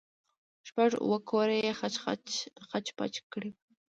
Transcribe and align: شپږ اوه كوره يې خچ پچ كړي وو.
شپږ 0.67 0.91
اوه 1.03 1.17
كوره 1.29 1.55
يې 1.65 1.71
خچ 2.71 2.85
پچ 2.97 3.13
كړي 3.31 3.49
وو. 3.53 3.61